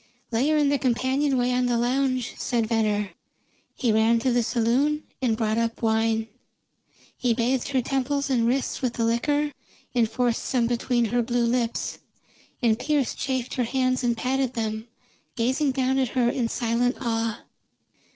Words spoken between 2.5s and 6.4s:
Venner. He ran to the saloon and brought up wine.